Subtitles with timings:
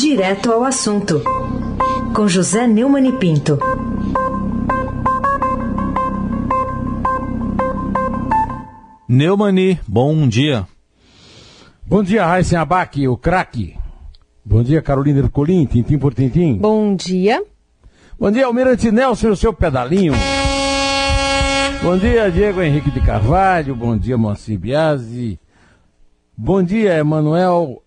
[0.00, 1.22] Direto ao assunto,
[2.14, 3.58] com José Neumann e Pinto.
[9.06, 10.66] Neumani, bom dia.
[11.84, 13.76] Bom dia, Raíssen Abac, o craque.
[14.42, 16.56] Bom dia, Carolina Ercolim, tintim por tintim.
[16.56, 17.44] Bom dia.
[18.18, 20.14] Bom dia, Almirante Nelson, o seu pedalinho.
[21.82, 23.76] Bom dia, Diego Henrique de Carvalho.
[23.76, 25.38] Bom dia, Moacir Biasi.
[26.34, 27.82] Bom dia, Emanuel,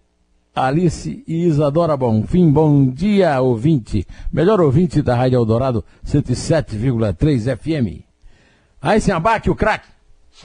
[0.55, 2.51] Alice e Isadora Bonfim.
[2.51, 4.05] Bom dia, ouvinte.
[4.31, 8.03] Melhor ouvinte da Rádio Eldorado 107,3 FM.
[9.11, 9.87] Abaque, o craque.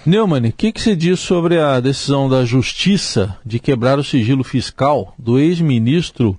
[0.07, 4.43] Neumann, o que, que você diz sobre a decisão da Justiça de quebrar o sigilo
[4.43, 6.39] fiscal do ex-ministro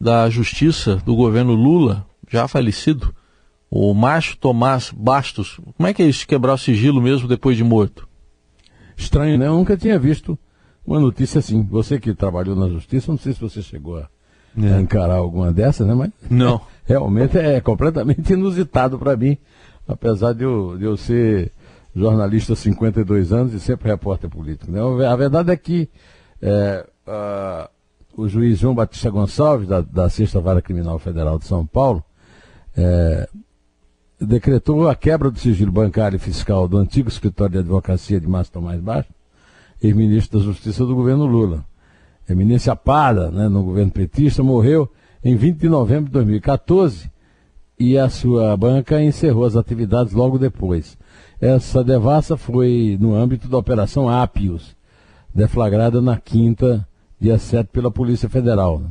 [0.00, 3.14] da Justiça do governo Lula, já falecido,
[3.70, 5.60] o Márcio Tomás Bastos?
[5.76, 8.08] Como é que é isso, quebrar o sigilo mesmo depois de morto?
[8.96, 9.46] Estranho, né?
[9.46, 10.36] Eu nunca tinha visto
[10.86, 11.62] uma notícia assim.
[11.64, 14.08] Você que trabalhou na Justiça, não sei se você chegou a,
[14.60, 14.74] é.
[14.74, 15.94] a encarar alguma dessas, né?
[15.94, 16.60] Mas não.
[16.84, 19.36] realmente é completamente inusitado para mim,
[19.88, 21.52] apesar de eu, de eu ser
[21.94, 24.70] jornalista há 52 anos e sempre repórter político.
[24.70, 24.80] Né?
[25.06, 25.88] A verdade é que
[26.42, 27.70] é, a,
[28.16, 32.02] o juiz João Batista Gonçalves, da, da Sexta Vara Criminal Federal de São Paulo,
[32.76, 33.28] é,
[34.20, 38.54] decretou a quebra do sigilo bancário e fiscal do antigo escritório de advocacia de Márcio
[38.54, 39.08] Tomás Baixo,
[39.86, 41.64] ex-ministro da Justiça do governo Lula.
[42.28, 44.90] Eminência Pada, né, no governo petista, morreu
[45.22, 47.10] em 20 de novembro de 2014
[47.78, 50.96] e a sua banca encerrou as atividades logo depois.
[51.40, 54.74] Essa devassa foi no âmbito da Operação Apios,
[55.34, 56.86] deflagrada na quinta,
[57.20, 58.82] dia 7, pela Polícia Federal.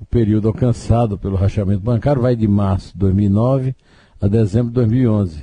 [0.00, 3.74] O período alcançado pelo rachamento bancário vai de março de 2009
[4.20, 5.42] a dezembro de 2011.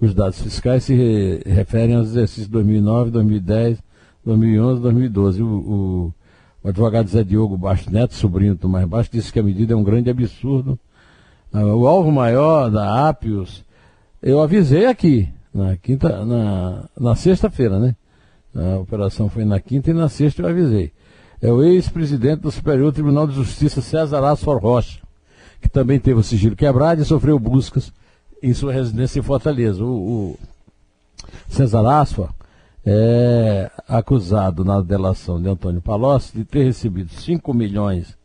[0.00, 3.82] Os dados fiscais se re referem aos exercícios 2009, 2010,
[4.26, 5.42] 2011, 2012.
[5.42, 5.46] O,
[6.64, 9.76] o, advogado Zé Diogo Baixo Neto, sobrinho do Mais Baixo, disse que a medida é
[9.76, 10.78] um grande absurdo.
[11.52, 13.64] Ah, o alvo maior da Apios,
[14.20, 17.94] eu avisei aqui, na quinta, na, na sexta-feira, né?
[18.52, 20.92] A operação foi na quinta e na sexta eu avisei.
[21.40, 25.00] É o ex-presidente do Superior Tribunal de Justiça, César Asfor Rocha,
[25.60, 27.92] que também teve o sigilo quebrado e sofreu buscas
[28.42, 29.84] em sua residência em Fortaleza.
[29.84, 29.88] O,
[30.32, 30.38] o
[31.48, 32.30] César Asfor
[32.86, 38.16] é acusado na delação de Antônio Palocci de ter recebido 5 milhões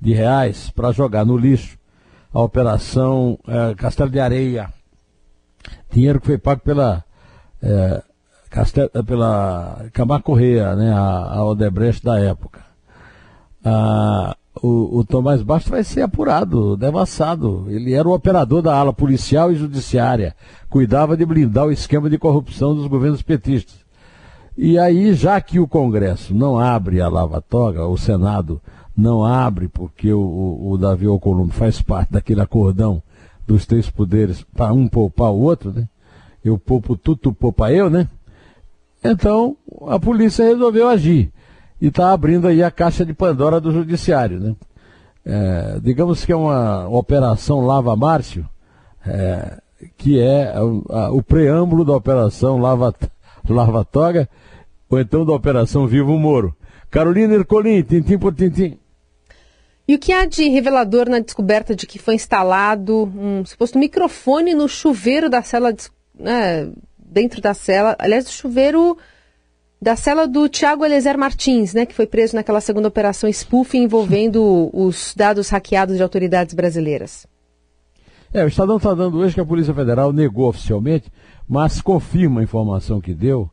[0.00, 1.78] de reais para jogar no lixo
[2.32, 4.72] a operação é, Castelo de Areia,
[5.90, 7.04] dinheiro que foi pago pela,
[7.62, 8.02] é,
[8.50, 12.64] Castel, pela Camargo Correia, né, a, a Odebrecht da época.
[13.64, 17.66] Ah, o, o, Tomás Bastos vai ser apurado, devassado.
[17.68, 20.34] Ele era o operador da ala policial e judiciária,
[20.68, 23.85] cuidava de blindar o esquema de corrupção dos governos petistas.
[24.56, 28.60] E aí, já que o Congresso não abre a lava-toga, o Senado
[28.96, 33.02] não abre, porque o, o, o Davi Alcolumbre faz parte daquele acordão
[33.46, 35.86] dos três poderes para um poupar o outro, né?
[36.42, 38.08] Eu poupo tu, tu poupa eu, né?
[39.04, 39.56] Então,
[39.88, 41.30] a polícia resolveu agir.
[41.80, 44.56] E está abrindo aí a caixa de Pandora do Judiciário, né?
[45.24, 48.48] É, digamos que é uma operação Lava Márcio,
[49.04, 49.60] é,
[49.98, 52.94] que é a, a, o preâmbulo da operação Lava,
[53.54, 54.28] Lava Toga,
[54.88, 56.54] ou então da operação Vivo Moro.
[56.90, 58.78] Carolina Ercolim, tintim por tintim.
[59.88, 64.52] E o que há de revelador na descoberta de que foi instalado um suposto microfone
[64.52, 65.72] no chuveiro da cela,
[66.18, 66.68] né,
[66.98, 68.96] dentro da cela, aliás, do chuveiro
[69.80, 74.70] da cela do Tiago Eliezer Martins, né, que foi preso naquela segunda operação spoofing envolvendo
[74.74, 77.26] os dados hackeados de autoridades brasileiras?
[78.32, 81.10] É, o Estadão está dando hoje que a Polícia Federal negou oficialmente,
[81.48, 83.50] mas confirma a informação que deu,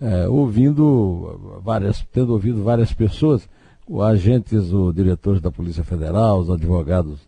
[0.00, 3.48] é, ouvindo várias, tendo ouvido várias pessoas
[4.04, 7.20] agentes, os diretores da Polícia Federal, os advogados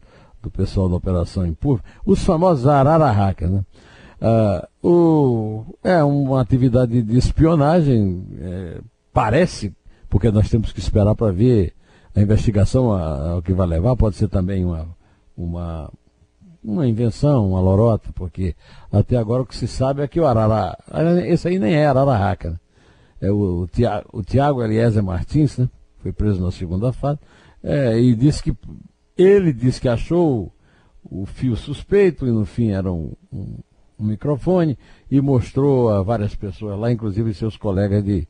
[0.43, 3.65] do pessoal da Operação Impur, os famosos Arara Hacker, né?
[4.21, 8.81] Ah, o, é uma atividade de espionagem, é,
[9.13, 9.73] parece,
[10.09, 11.75] porque nós temos que esperar para ver
[12.15, 12.91] a investigação,
[13.37, 14.89] o que vai levar, pode ser também uma,
[15.37, 15.93] uma,
[16.63, 18.55] uma invenção, uma lorota, porque
[18.93, 20.77] até agora o que se sabe é que o Arara,
[21.27, 22.59] esse aí nem é Arara Hacker, né?
[23.21, 23.69] é o,
[24.13, 25.69] o Tiago Eliezer Martins, né?
[25.99, 27.19] foi preso na segunda fase,
[27.63, 28.57] é, e disse que
[29.17, 30.53] ele disse que achou
[31.05, 33.59] o fio suspeito e no fim era um, um,
[33.99, 34.79] um microfone
[35.11, 38.29] e mostrou a várias pessoas lá, inclusive seus colegas de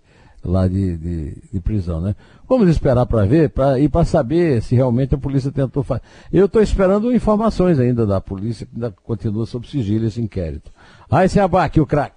[0.48, 2.14] lá de, de, de prisão, né?
[2.48, 6.02] Vamos esperar para ver pra, e para saber se realmente a polícia tentou fazer.
[6.32, 10.70] Eu estou esperando informações ainda da polícia, que ainda continua sob sigilo esse inquérito.
[11.10, 12.16] Aí ah, se abaque o craque.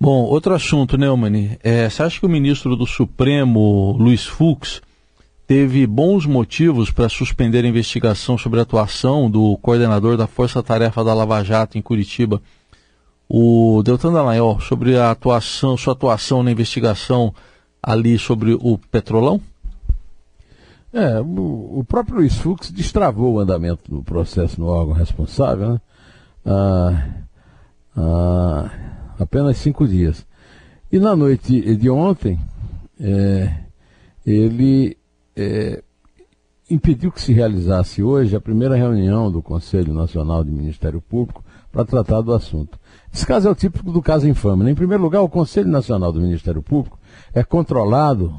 [0.00, 1.58] Bom, outro assunto, Neumann.
[1.62, 4.80] É, você acha que o ministro do Supremo, Luiz Fux,
[5.46, 11.04] teve bons motivos para suspender a investigação sobre a atuação do coordenador da Força Tarefa
[11.04, 12.40] da Lava Jato em Curitiba,
[13.32, 17.32] o Deltan Dallagnol, sobre a atuação, sua atuação na investigação
[17.80, 19.40] ali sobre o Petrolão?
[20.92, 25.80] É, o, próprio Luiz Fux destravou o andamento do processo no órgão responsável, né?
[26.44, 27.06] Ah,
[27.96, 28.70] ah,
[29.16, 30.26] apenas cinco dias.
[30.90, 32.36] E na noite de ontem,
[32.98, 33.54] é,
[34.26, 34.96] ele
[35.36, 35.80] é,
[36.68, 41.84] impediu que se realizasse hoje a primeira reunião do Conselho Nacional de Ministério Público para
[41.84, 42.79] tratar do assunto.
[43.12, 44.64] Esse caso é o típico do caso infame.
[44.64, 44.70] Né?
[44.70, 46.98] Em primeiro lugar, o Conselho Nacional do Ministério Público
[47.34, 48.34] é controlado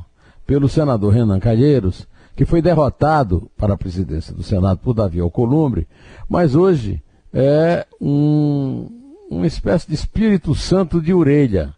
[0.46, 5.88] pelo senador Renan Calheiros, que foi derrotado para a presidência do Senado por Davi Alcolumbre,
[6.28, 7.02] mas hoje
[7.34, 8.90] é um,
[9.30, 11.74] uma espécie de espírito santo de orelha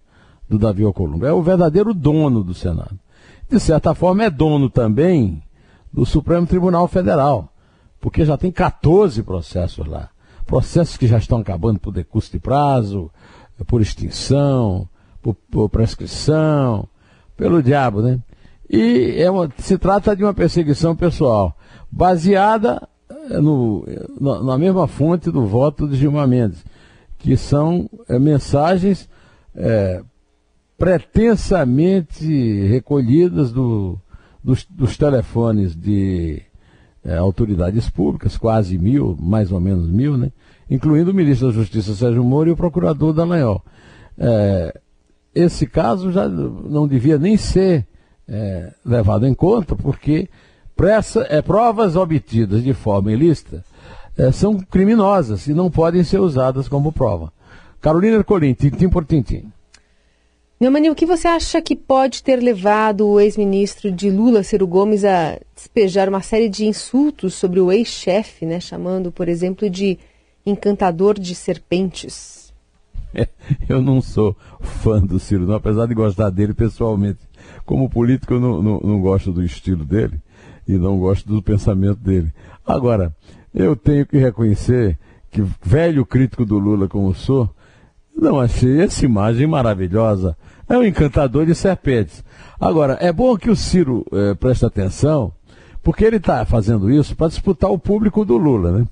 [0.47, 1.27] do Davi Alcolumbre.
[1.27, 2.97] É o verdadeiro dono do Senado
[3.53, 5.43] de certa forma, é dono também
[5.91, 7.49] do Supremo Tribunal Federal,
[7.99, 10.09] porque já tem 14 processos lá.
[10.53, 13.09] Processos que já estão acabando por decurso de prazo,
[13.65, 14.88] por extinção,
[15.19, 16.88] por, por prescrição,
[17.35, 18.19] pelo diabo, né?
[18.69, 21.57] E é uma, se trata de uma perseguição pessoal,
[21.91, 22.88] baseada
[23.31, 23.83] eh, no,
[24.44, 26.63] na, mesma fonte do voto de Gilmar Mendes,
[27.17, 29.09] que são é, mensagens
[29.55, 30.03] é,
[30.77, 33.97] pretensamente recolhidas do,
[34.44, 36.44] dos, dos, telefones de
[37.05, 40.31] é, autoridades públicas, quase mil, mais ou menos mil, né?
[40.69, 43.61] incluindo o ministro da Justiça Sérgio Moro e o procurador Dallagnol.
[44.17, 44.79] É,
[45.35, 47.85] esse caso já não devia nem ser
[48.27, 50.29] é, levado em conta, porque
[50.75, 53.63] pressa, é, provas obtidas de forma ilícita
[54.17, 57.31] é, são criminosas e não podem ser usadas como prova.
[57.81, 59.51] Carolina Colim, tintim por tintim.
[60.63, 65.04] Neumani, o que você acha que pode ter levado o ex-ministro de Lula, Ciro Gomes,
[65.04, 70.00] a despejar uma série de insultos sobre o ex-chefe, né, chamando, por exemplo, de
[70.45, 72.54] encantador de serpentes?
[73.68, 77.19] eu não sou fã do Ciro, não, apesar de gostar dele pessoalmente.
[77.65, 80.18] Como político, eu não, não, não gosto do estilo dele
[80.65, 82.31] e não gosto do pensamento dele.
[82.65, 83.13] Agora,
[83.54, 84.98] eu tenho que reconhecer
[85.30, 87.54] que, velho crítico do Lula como sou,
[88.15, 90.38] não achei essa imagem maravilhosa
[90.68, 92.24] é um encantador de serpentes.
[92.60, 95.31] Agora, é bom que o Ciro é, preste atenção,
[95.81, 98.88] porque ele está fazendo isso para disputar o público do Lula, né?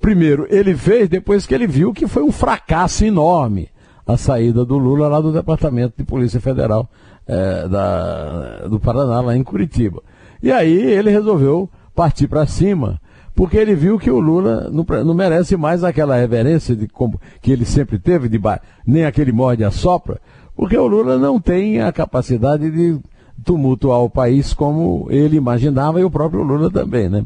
[0.00, 3.68] Primeiro, ele fez depois que ele viu que foi um fracasso enorme
[4.06, 6.88] a saída do Lula lá do Departamento de Polícia Federal
[7.26, 10.02] é, da, do Paraná, lá em Curitiba.
[10.42, 13.00] E aí ele resolveu partir para cima,
[13.34, 17.52] porque ele viu que o Lula não, não merece mais aquela reverência de, como, que
[17.52, 18.40] ele sempre teve, de,
[18.86, 20.18] nem aquele morde a sopra,
[20.60, 23.00] porque o Lula não tem a capacidade de
[23.42, 27.24] tumultuar o país como ele imaginava e o próprio Lula também, né?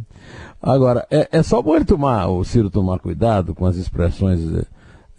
[0.62, 4.38] Agora, é, é só bom ele tomar, o Ciro tomar cuidado com as expressões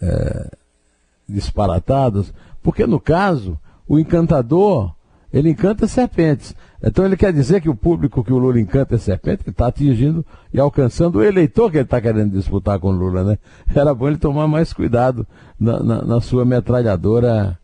[0.00, 0.50] é,
[1.28, 2.32] disparatadas,
[2.62, 4.94] porque no caso, o encantador,
[5.30, 6.56] ele encanta serpentes.
[6.82, 9.66] Então ele quer dizer que o público que o Lula encanta é serpente, que está
[9.66, 10.24] atingindo
[10.54, 13.38] e alcançando o eleitor que ele está querendo disputar com o Lula, né?
[13.74, 15.26] Era bom ele tomar mais cuidado
[15.60, 17.58] na, na, na sua metralhadora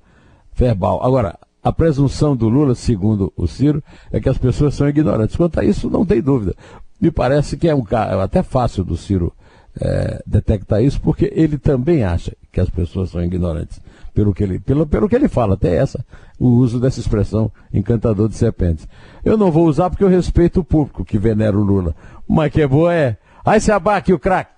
[0.55, 1.01] verbal.
[1.03, 5.37] Agora, a presunção do Lula, segundo o Ciro, é que as pessoas são ignorantes.
[5.37, 6.55] Quanto a isso, não tem dúvida.
[7.01, 9.33] Me parece que é um é até fácil do Ciro
[9.81, 13.81] é, detectar isso, porque ele também acha que as pessoas são ignorantes.
[14.13, 16.05] Pelo que ele, pelo, pelo que ele fala, até essa,
[16.39, 18.87] o uso dessa expressão encantador de serpentes.
[19.25, 21.95] Eu não vou usar porque eu respeito o público que venera o Lula.
[22.29, 23.17] Mas que é boa é.
[23.45, 24.53] Aí se abaque o craque.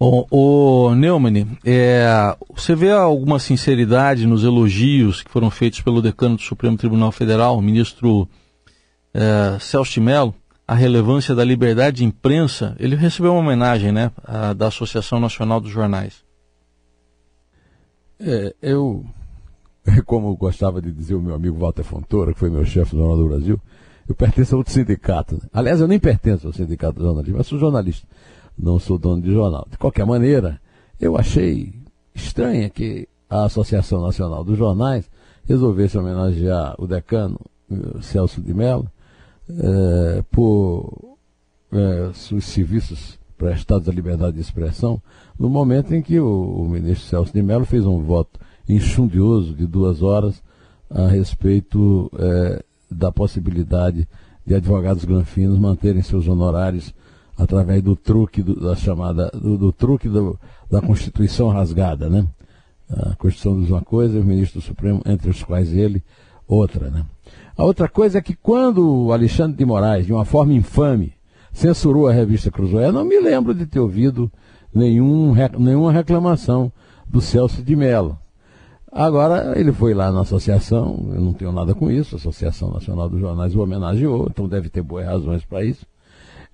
[0.00, 2.06] Bom, o Neumann, é,
[2.54, 7.58] você vê alguma sinceridade nos elogios que foram feitos pelo decano do Supremo Tribunal Federal,
[7.58, 8.28] o ministro
[9.12, 10.32] é, Celso de Mello,
[10.68, 12.76] a relevância da liberdade de imprensa?
[12.78, 16.22] Ele recebeu uma homenagem né, a, da Associação Nacional dos Jornais.
[18.20, 19.04] É, eu,
[20.06, 23.16] como gostava de dizer o meu amigo Walter Fontoura, que foi meu chefe do Jornal
[23.16, 23.60] do Brasil,
[24.08, 25.42] eu pertenço a outro sindicato.
[25.52, 28.06] Aliás, eu nem pertenço ao sindicato do jornalismo, eu sou jornalista
[28.58, 29.66] não sou dono de jornal.
[29.70, 30.60] De qualquer maneira,
[31.00, 31.72] eu achei
[32.14, 35.08] estranha que a Associação Nacional dos Jornais
[35.46, 37.38] resolvesse homenagear o decano
[37.70, 38.90] eh, Celso de Mello
[39.48, 41.16] eh, por
[41.72, 45.00] eh, seus serviços prestados à liberdade de expressão,
[45.38, 49.66] no momento em que o, o ministro Celso de Mello fez um voto enxundioso de
[49.66, 50.42] duas horas
[50.90, 52.10] a respeito
[52.90, 54.08] da possibilidade
[54.44, 56.92] de advogados granfinos manterem seus honorários
[57.38, 62.26] através do truque do, da chamada do, do truque do, da Constituição rasgada, né?
[62.90, 66.02] A Constituição diz uma coisa, o ministro do Supremo, entre os quais ele,
[66.46, 67.04] outra, né?
[67.56, 71.12] A outra coisa é que quando Alexandre de Moraes, de uma forma infame,
[71.52, 74.30] censurou a revista Cruzoé, não me lembro de ter ouvido
[74.74, 76.72] nenhum, nenhuma reclamação
[77.06, 78.18] do Celso de Mello.
[78.90, 83.08] Agora, ele foi lá na associação, eu não tenho nada com isso, a Associação Nacional
[83.08, 85.84] dos Jornais o homenageou, então deve ter boas razões para isso,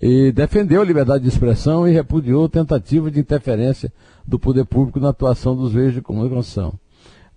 [0.01, 3.93] e defendeu a liberdade de expressão e repudiou tentativa de interferência
[4.27, 6.75] do poder público na atuação dos meios de comunicação.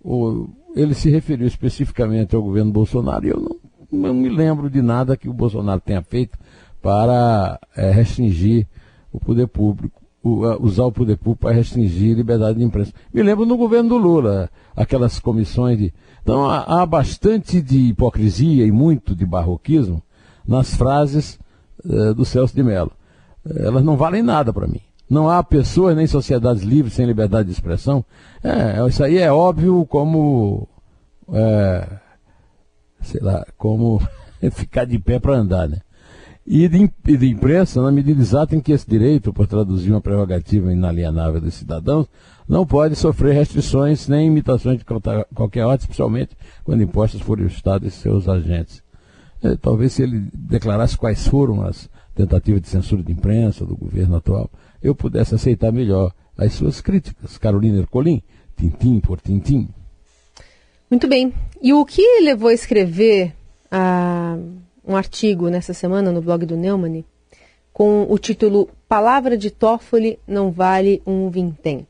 [0.04, 4.82] O, ele se referiu especificamente ao governo Bolsonaro e eu não, não me lembro de
[4.82, 6.38] nada que o Bolsonaro tenha feito
[6.82, 8.68] para é, restringir
[9.12, 12.94] o poder público, o, usar o poder público para restringir a liberdade de imprensa.
[13.14, 15.94] Me lembro no governo do Lula, aquelas comissões de.
[16.22, 20.02] Então há, há bastante de hipocrisia e muito de barroquismo
[20.46, 21.40] nas frases
[21.86, 22.92] uh, do Celso de Mello.
[23.56, 24.82] Elas não valem nada para mim.
[25.10, 28.04] Não há pessoas nem sociedades livres sem liberdade de expressão.
[28.44, 30.68] É, isso aí é óbvio como.
[31.32, 31.88] É,
[33.02, 34.02] sei lá, como
[34.52, 35.80] ficar de pé para andar, né?
[36.46, 40.00] E de, e de, imprensa, na medida exata em que esse direito, por traduzir uma
[40.00, 42.08] prerrogativa inalienável dos cidadãos,
[42.48, 47.86] não pode sofrer restrições nem imitações de qualquer ordem, especialmente quando impostas por o Estado
[47.86, 48.82] e seus agentes.
[49.44, 54.16] É, talvez se ele declarasse quais foram as tentativas de censura de imprensa do governo
[54.16, 54.50] atual,
[54.82, 57.38] eu pudesse aceitar melhor as suas críticas.
[57.38, 58.22] Carolina Ercolim,
[58.56, 59.70] tintim por tintim.
[60.90, 61.34] Muito bem.
[61.62, 63.34] E o que levou a escrever
[63.70, 64.38] ah,
[64.86, 67.04] um artigo nessa semana no blog do Neumann
[67.74, 71.86] com o título Palavra de Toffoli não vale um vintém?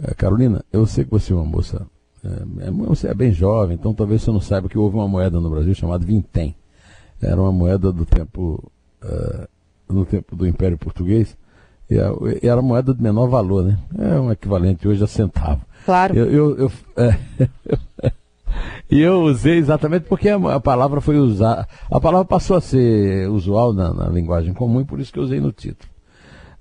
[0.00, 1.86] É, Carolina, eu sei que você é uma moça,
[2.24, 5.40] é, é, você é bem jovem, então talvez você não saiba que houve uma moeda
[5.40, 6.54] no Brasil chamada vintém.
[7.20, 8.70] Era uma moeda do tempo
[9.02, 9.48] uh,
[9.92, 11.36] no tempo do Império Português,
[11.90, 11.96] e,
[12.46, 13.78] era moeda de menor valor, né?
[13.98, 15.62] É um equivalente hoje a centavo.
[15.84, 16.16] Claro.
[16.16, 17.18] Eu, eu, eu é,
[18.90, 23.28] e eu usei exatamente porque a, a, palavra foi usada, a palavra passou a ser
[23.28, 25.90] usual na, na linguagem comum, e por isso que eu usei no título.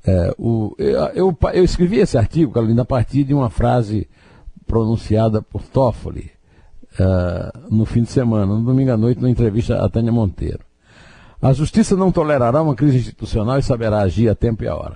[0.04, 4.08] É, o, eu, eu, eu, escrevi esse artigo, Carolina, a partir de uma frase
[4.72, 6.32] pronunciada por Toffoli
[6.98, 10.62] uh, no fim de semana, no domingo à noite, numa entrevista a Tânia Monteiro.
[11.42, 14.96] A justiça não tolerará uma crise institucional e saberá agir a tempo e a hora.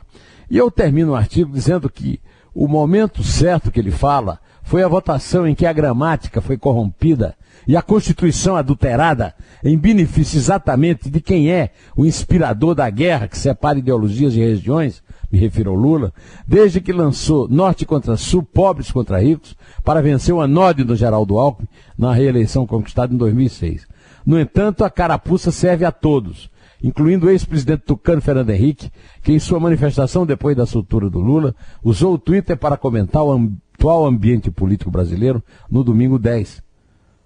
[0.49, 2.21] E eu termino o artigo dizendo que
[2.53, 7.35] o momento certo que ele fala foi a votação em que a gramática foi corrompida
[7.67, 13.37] e a Constituição adulterada em benefício exatamente de quem é o inspirador da guerra que
[13.37, 15.03] separa ideologias e regiões,
[15.35, 16.13] me refiro ao Lula,
[16.47, 21.37] desde que lançou Norte contra Sul, pobres contra ricos, para vencer o anódio do Geraldo
[21.37, 23.85] Alckmin na reeleição conquistada em 2006.
[24.25, 26.49] No entanto, a carapuça serve a todos,
[26.81, 28.89] incluindo o ex-presidente tucano Fernando Henrique,
[29.21, 33.51] que em sua manifestação depois da soltura do Lula, usou o Twitter para comentar o
[33.75, 36.63] atual ambiente político brasileiro no domingo 10.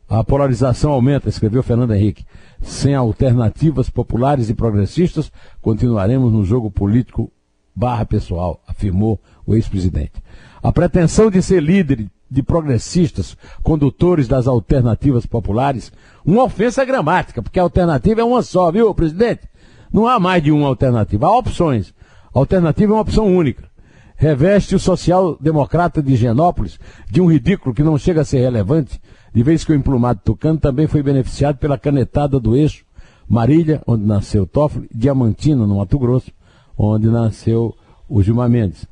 [0.09, 2.25] A polarização aumenta, escreveu Fernando Henrique.
[2.59, 7.31] Sem alternativas populares e progressistas, continuaremos no jogo político
[7.79, 9.17] barra pessoal, afirmou
[9.47, 10.21] o ex-presidente.
[10.61, 15.91] A pretensão de ser líder de progressistas, condutores das alternativas populares,
[16.25, 19.47] uma ofensa gramática, porque a alternativa é uma só, viu, presidente?
[19.93, 21.93] Não há mais de uma alternativa, há opções.
[22.35, 23.69] A alternativa é uma opção única.
[24.17, 26.77] Reveste o social-democrata de Genópolis
[27.09, 28.99] de um ridículo que não chega a ser relevante,
[29.33, 32.83] de vez que o emplumado Tucano também foi beneficiado pela canetada do eixo
[33.29, 36.31] Marília, onde nasceu Toffoli, Diamantina, no Mato Grosso,
[36.79, 37.75] onde nasceu
[38.07, 38.87] o Gilmar Mendes.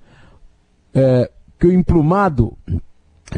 [0.93, 2.53] É, que o emplumado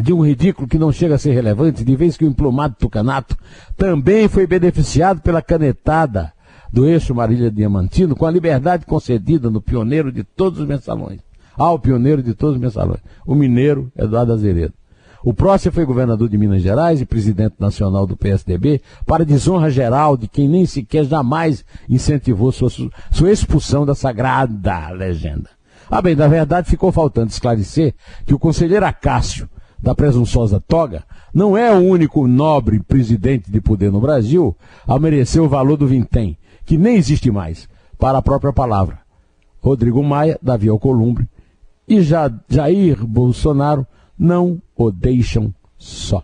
[0.01, 3.37] de um ridículo que não chega a ser relevante, de vez que o emplumado Tucanato
[3.77, 6.33] também foi beneficiado pela canetada
[6.71, 11.19] do eixo Marília Diamantino, com a liberdade concedida no pioneiro de todos os mensalões.
[11.55, 14.73] Ao pioneiro de todos os mensalões, o mineiro Eduardo Azeredo.
[15.23, 20.15] O próximo foi governador de Minas Gerais e presidente nacional do PSDB, para desonra geral
[20.15, 22.69] de quem nem sequer jamais incentivou sua,
[23.11, 25.49] sua expulsão da sagrada legenda.
[25.91, 27.93] Ah, bem, na verdade ficou faltando esclarecer
[28.25, 29.49] que o conselheiro Acácio,
[29.81, 34.55] da presunçosa toga, não é o único nobre presidente de poder no Brasil
[34.87, 38.99] a merecer o valor do vintém, que nem existe mais, para a própria palavra.
[39.61, 41.27] Rodrigo Maia, Davi Alcolumbre
[41.87, 43.85] e Jair Bolsonaro
[44.19, 46.21] não o deixam só.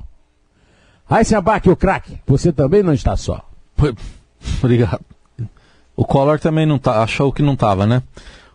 [1.09, 3.47] Aí abaque o craque, você também não está só.
[4.59, 5.05] Obrigado.
[5.95, 8.03] O Collor também não tá, achou que não estava, né?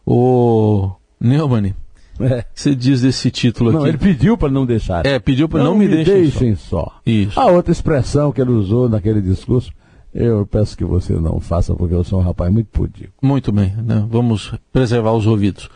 [0.04, 1.74] O Neumann,
[2.20, 2.44] é.
[2.54, 3.88] Você diz desse título não, aqui.
[3.88, 5.06] Ele pediu para não deixar.
[5.06, 6.84] É, pediu para não, não, me, me deixem, deixem só.
[6.84, 6.92] só.
[7.06, 7.40] Isso.
[7.40, 9.72] A outra expressão que ele usou naquele discurso,
[10.14, 13.12] eu peço que você não faça, porque eu sou um rapaz muito pudico.
[13.22, 14.04] Muito bem, né?
[14.08, 15.70] vamos preservar os ouvidos.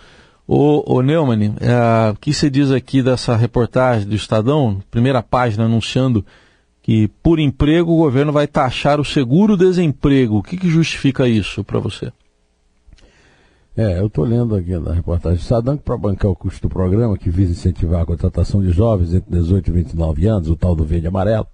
[0.46, 5.64] O, o Neumann, é, o que você diz aqui dessa reportagem do Estadão, primeira página
[5.64, 6.24] anunciando
[6.82, 10.36] que por emprego o governo vai taxar o seguro-desemprego.
[10.36, 12.12] O que, que justifica isso para você?
[13.74, 15.38] É, eu estou lendo aqui na reportagem.
[15.38, 19.30] Sadanco, para bancar o custo do programa, que visa incentivar a contratação de jovens entre
[19.30, 21.46] 18 e 29 anos, o tal do verde e amarelo,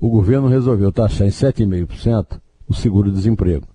[0.00, 3.68] o governo resolveu taxar em 7,5% o seguro-desemprego.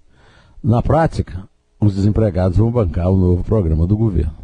[0.62, 1.48] Na prática,
[1.80, 4.41] os desempregados vão bancar o novo programa do governo.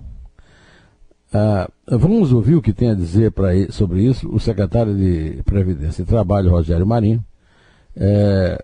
[1.34, 6.02] Ah, vamos ouvir o que tem a dizer pra, sobre isso o secretário de Previdência
[6.02, 7.24] e Trabalho, Rogério Marinho,
[7.96, 8.64] é,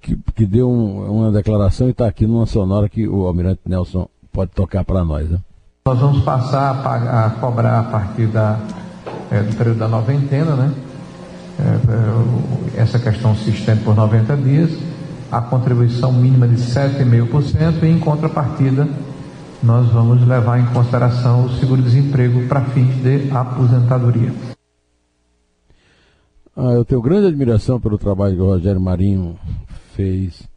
[0.00, 4.08] que, que, deu um, uma declaração e está aqui numa sonora que o Almirante Nelson
[4.32, 5.28] pode tocar para nós.
[5.28, 5.38] Né?
[5.84, 8.58] Nós vamos passar a, pagar, a, cobrar a partir da,
[9.30, 10.74] é, do período da noventena, né?
[12.76, 14.70] É essa questão se estende por 90 dias,
[15.32, 18.86] a contribuição mínima de 7,5% e em contrapartida
[19.62, 24.32] nós vamos levar em consideração o seguro-desemprego para fins de aposentadoria.
[26.56, 29.38] Ah, eu tenho grande admiração pelo trabalho que o Rogério Marinho
[29.94, 30.48] fez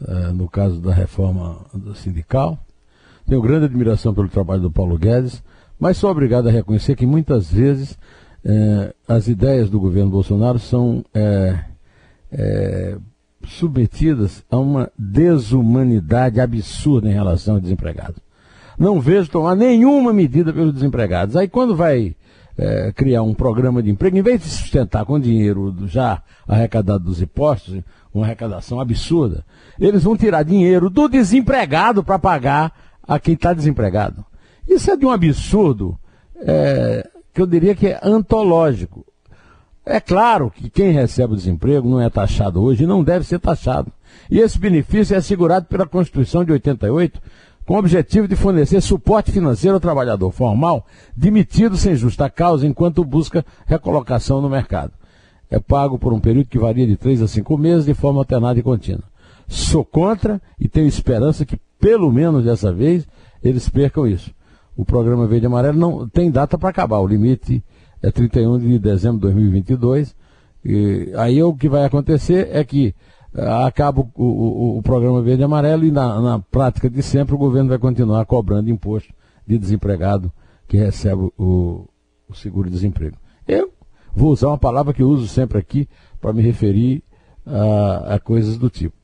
[0.00, 1.58] uh, no caso da reforma
[1.96, 2.58] sindical.
[3.26, 5.42] Tenho grande admiração pelo trabalho do Paulo Guedes,
[5.78, 7.92] mas sou obrigado a reconhecer que muitas vezes
[8.44, 11.70] uh, as ideias do governo Bolsonaro são uh,
[13.44, 18.16] submetidas a uma desumanidade absurda em relação ao desempregado
[18.80, 21.36] não vejo tomar nenhuma medida pelos desempregados.
[21.36, 22.16] Aí quando vai
[22.56, 27.20] é, criar um programa de emprego, em vez de sustentar com dinheiro já arrecadado dos
[27.20, 27.78] impostos,
[28.12, 29.44] uma arrecadação absurda,
[29.78, 32.72] eles vão tirar dinheiro do desempregado para pagar
[33.06, 34.24] a quem está desempregado.
[34.66, 35.98] Isso é de um absurdo
[36.36, 39.04] é, que eu diria que é antológico.
[39.84, 43.40] É claro que quem recebe o desemprego não é taxado hoje e não deve ser
[43.40, 43.92] taxado.
[44.30, 47.20] E esse benefício é assegurado pela Constituição de 88,
[47.66, 50.86] com o objetivo de fornecer suporte financeiro ao trabalhador formal
[51.16, 54.92] demitido sem justa causa enquanto busca recolocação no mercado.
[55.50, 58.58] É pago por um período que varia de três a cinco meses de forma alternada
[58.58, 59.04] e contínua.
[59.48, 63.06] Sou contra e tenho esperança que, pelo menos dessa vez,
[63.42, 64.32] eles percam isso.
[64.76, 67.00] O programa Verde e Amarelo não tem data para acabar.
[67.00, 67.62] O limite
[68.00, 70.14] é 31 de dezembro de 2022.
[70.64, 72.94] E aí o que vai acontecer é que
[73.34, 77.38] acaba o, o, o, programa Verde e Amarelo e na, na, prática de sempre o
[77.38, 79.12] governo vai continuar cobrando imposto
[79.46, 80.32] de desempregado
[80.66, 81.88] que recebe o,
[82.28, 83.16] o seguro-desemprego.
[83.46, 83.72] Eu
[84.14, 85.88] vou usar uma palavra que eu uso sempre aqui
[86.20, 87.02] para me referir
[87.46, 88.96] a, a coisas do tipo.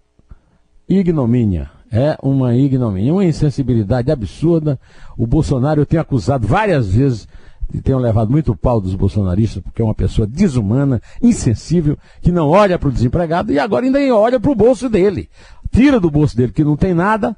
[0.89, 1.71] Ignomínia.
[1.91, 4.79] É uma ignomínia, uma insensibilidade absurda.
[5.17, 7.29] O Bolsonaro tem acusado várias vezes
[7.73, 12.49] e tenham levado muito pau dos bolsonaristas, porque é uma pessoa desumana, insensível, que não
[12.49, 15.29] olha para o desempregado e agora ainda olha para o bolso dele.
[15.71, 17.37] Tira do bolso dele, que não tem nada,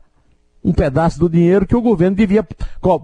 [0.62, 2.46] um pedaço do dinheiro que o governo devia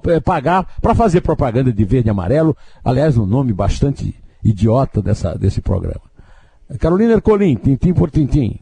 [0.06, 2.56] eh, pagar para fazer propaganda de verde e amarelo.
[2.84, 6.02] Aliás, um nome bastante idiota dessa, desse programa.
[6.78, 8.58] Carolina Ercolim, tintim por tintim.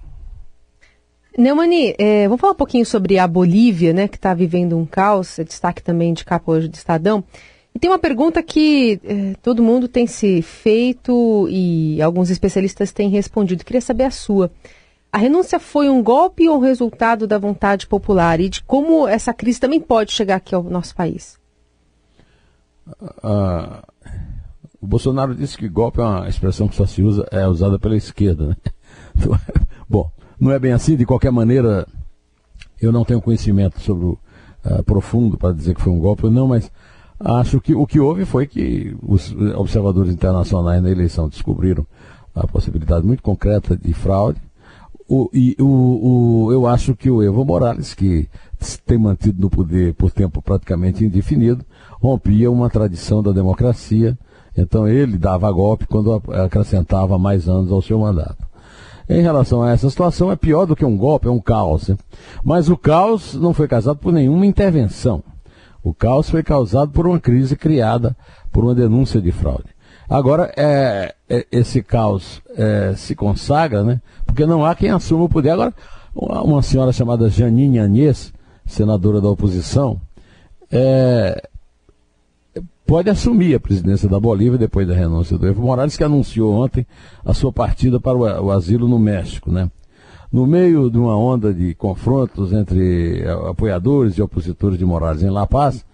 [1.37, 5.39] Neumani, é, vamos falar um pouquinho sobre a Bolívia, né, que está vivendo um caos,
[5.39, 7.25] é destaque também de capa hoje do Estadão.
[7.75, 13.09] E tem uma pergunta que eh, todo mundo tem se feito e alguns especialistas têm
[13.09, 13.65] respondido.
[13.65, 14.51] Queria saber a sua.
[15.11, 18.41] A renúncia foi um golpe ou resultado da vontade popular?
[18.41, 21.39] E de como essa crise também pode chegar aqui ao nosso país?
[23.23, 23.83] Ah,
[24.81, 27.97] o Bolsonaro disse que golpe é uma expressão que só se usa, é usada pela
[27.97, 28.49] esquerda.
[28.49, 28.57] Né?
[29.89, 31.87] Bom, não é bem assim, de qualquer maneira,
[32.81, 34.19] eu não tenho conhecimento sobre uh,
[34.85, 36.71] profundo para dizer que foi um golpe ou não, mas
[37.25, 41.87] Acho que o que houve foi que os observadores internacionais na eleição descobriram
[42.35, 44.41] a possibilidade muito concreta de fraude.
[45.09, 48.29] O, e o, o, eu acho que o Evo Morales, que
[48.87, 51.65] tem mantido no poder por tempo praticamente indefinido,
[52.01, 54.19] rompia uma tradição da democracia.
[54.57, 58.45] Então ele dava golpe quando acrescentava mais anos ao seu mandato.
[59.09, 61.89] Em relação a essa situação, é pior do que um golpe, é um caos.
[61.89, 61.99] Hein?
[62.43, 65.23] Mas o caos não foi causado por nenhuma intervenção.
[65.83, 68.17] O caos foi causado por uma crise criada
[68.53, 69.73] por uma denúncia de fraude.
[70.09, 74.01] Agora, é, é, esse caos é, se consagra, né?
[74.27, 75.51] Porque não há quem assuma o poder.
[75.51, 75.75] Agora,
[76.15, 78.33] uma senhora chamada Janine Anhes,
[78.67, 80.01] senadora da oposição,
[80.71, 81.49] é,
[82.87, 86.87] pode assumir a presidência da Bolívia depois da renúncia do Evo Morales, que anunciou ontem
[87.25, 89.71] a sua partida para o, o asilo no México, né?
[90.33, 95.29] No meio de uma onda de confrontos entre eh, apoiadores e opositores de Morales em
[95.29, 95.85] La Paz,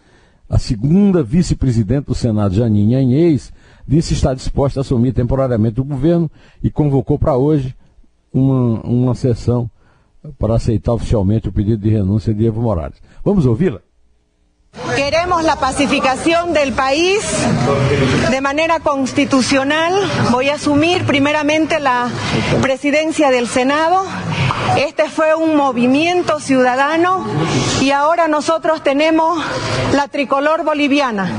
[0.49, 3.53] a segunda vice-presidente do Senado, Janine Anhês,
[3.87, 6.31] disse estar disposta a assumir temporariamente o governo
[6.63, 7.75] e convocou para hoje
[8.33, 9.69] uma, uma sessão
[10.39, 13.03] para aceitar oficialmente o pedido de renúncia de Evo Morales.
[13.25, 13.81] Vamos ouvi-la?
[14.95, 17.21] Queremos la pacificación del país
[18.31, 19.95] de manera constitucional.
[20.31, 22.09] Voy a asumir primeramente la
[22.61, 24.05] presidencia del Senado.
[24.77, 27.27] Este fue un movimiento ciudadano
[27.81, 29.43] y ahora nosotros tenemos
[29.93, 31.31] la tricolor boliviana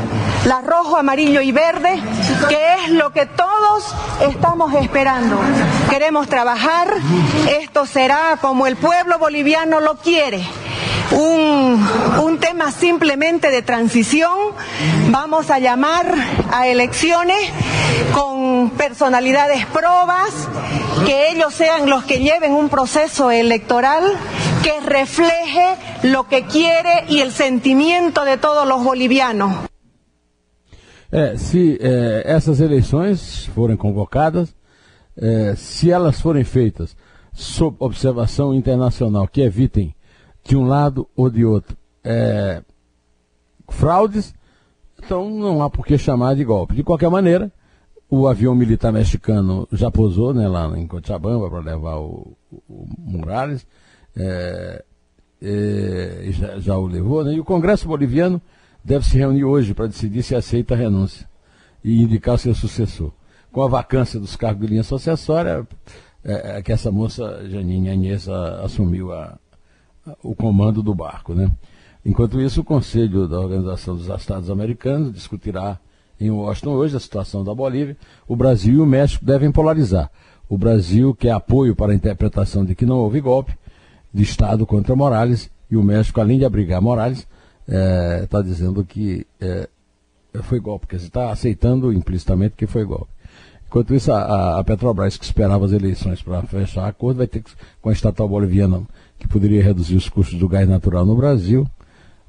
[0.46, 2.02] la rojo, amarillo y verde,
[2.48, 5.38] que es lo que todos estamos esperando.
[5.90, 6.88] Queremos trabajar,
[7.50, 10.42] esto será como el pueblo boliviano lo quiere.
[11.12, 11.88] Un,
[12.24, 14.32] un, tema simplemente de transición.
[15.10, 16.14] Vamos a llamar
[16.52, 17.38] a elecciones
[18.14, 20.48] con personalidades probas,
[21.06, 24.04] que ellos sean los que lleven un proceso electoral
[24.64, 29.70] que refleje lo que quiere y el sentimiento de todos los bolivianos.
[31.12, 32.60] É, se é, essas
[33.80, 34.54] convocadas,
[35.18, 36.96] é, se elas feitas
[37.34, 39.96] sob observação internacional que evitem
[40.50, 42.64] de um lado ou de outro é,
[43.70, 44.34] fraudes,
[44.98, 46.74] então não há por que chamar de golpe.
[46.74, 47.52] De qualquer maneira,
[48.10, 52.36] o avião militar mexicano já pousou né, lá em Cochabamba para levar o,
[52.68, 53.68] o Morales,
[54.18, 54.84] é,
[55.40, 58.42] é, já, já, o levou, né, e o Congresso Boliviano
[58.84, 61.30] deve se reunir hoje para decidir se aceita a renúncia
[61.84, 63.12] e indicar o seu sucessor.
[63.52, 65.68] Com a vacância dos cargos de linha sucessória,
[66.24, 69.38] é, é que essa moça, Janine Anhes, assumiu a,
[70.24, 71.34] o comando do barco.
[71.34, 71.50] Né?
[72.06, 75.80] Enquanto isso, o Conselho da Organização dos Estados Americanos discutirá
[76.20, 77.96] em Washington hoje a situação da Bolívia.
[78.28, 80.12] O Brasil e o México devem polarizar.
[80.50, 83.54] O Brasil quer apoio para a interpretação de que não houve golpe
[84.14, 87.28] de Estado contra Morales, e o México, além de abrigar Morales,
[88.24, 89.70] está é, dizendo que é,
[90.42, 93.12] foi golpe, porque está aceitando implicitamente que foi golpe.
[93.68, 97.52] Enquanto isso, a, a Petrobras, que esperava as eleições para fechar acordo, vai ter que,
[97.80, 98.82] com a estatal boliviana,
[99.20, 101.68] que poderia reduzir os custos do gás natural no Brasil,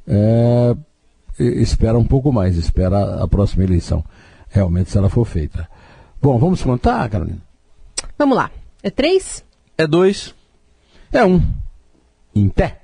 [0.07, 0.77] é,
[1.39, 4.05] espera um pouco mais, espera a próxima eleição,
[4.49, 5.69] realmente, se ela for feita.
[6.21, 7.41] Bom, vamos contar, Carolina?
[8.19, 8.51] Vamos lá.
[8.83, 9.45] É três?
[9.79, 10.35] É dois.
[11.13, 11.43] É um.
[12.35, 12.80] Em pé.